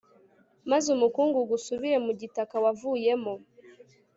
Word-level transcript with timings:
maze 0.69 0.87
umukungugu 0.95 1.51
usubire 1.59 1.97
mu 2.05 2.11
gitaka 2.19 2.55
wavuyemo 2.63 3.33